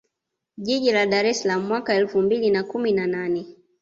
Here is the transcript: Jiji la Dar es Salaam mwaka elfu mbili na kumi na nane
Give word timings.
Jiji 0.57 0.91
la 0.91 1.03
Dar 1.07 1.25
es 1.25 1.41
Salaam 1.41 1.63
mwaka 1.67 1.93
elfu 1.93 2.21
mbili 2.21 2.49
na 2.49 2.63
kumi 2.63 2.91
na 2.91 3.07
nane 3.07 3.45